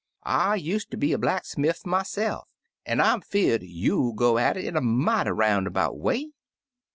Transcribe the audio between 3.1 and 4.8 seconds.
'm 'fear'd you go at It in